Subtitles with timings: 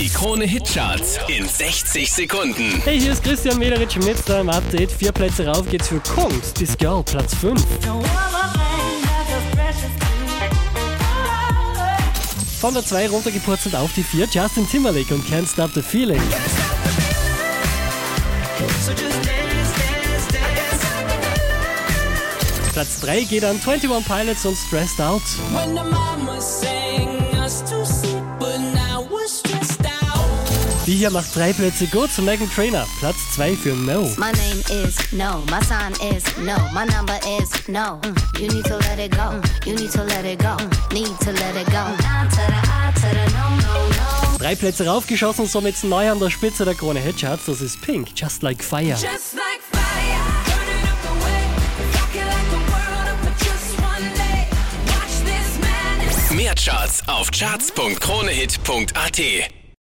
[0.00, 2.80] Die Krone Hitcharts in 60 Sekunden.
[2.84, 4.90] Hey, hier ist Christian Mederitsch mit deinem Update.
[4.90, 7.62] Vier Plätze rauf geht's für Kongs, This Girl, Platz 5.
[12.60, 16.22] Von der 2 runtergepurzelt auf die 4, Justin Timberlake und Can't Stop the Feeling.
[22.72, 25.20] Platz 3 geht an 21 Pilots und Stressed Out.
[25.52, 28.09] When the mama sang us to sleep,
[30.90, 32.84] Die hier macht drei Plätze gut zu Megan Trainer.
[32.98, 34.12] Platz 2 für No.
[34.16, 38.00] My name is no, my sign is no, my number is no.
[38.40, 40.56] You need to let it go, you need to let it go,
[40.92, 41.94] need to let it go.
[44.40, 47.46] Drei Plätze raufgeschossen, somit neu an der Spitze der Krone Hitcharts.
[47.46, 48.88] Das ist Pink, Just Like Fire.
[48.88, 50.18] Just like fire.
[56.34, 59.59] Mehr Charts auf charts.kronehit.at.